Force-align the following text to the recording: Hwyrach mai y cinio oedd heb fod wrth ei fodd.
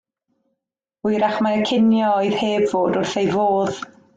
Hwyrach 1.03 1.37
mai 1.47 1.53
y 1.59 1.61
cinio 1.71 2.09
oedd 2.17 2.41
heb 2.43 2.67
fod 2.73 3.01
wrth 3.03 3.17
ei 3.25 3.33
fodd. 3.37 3.87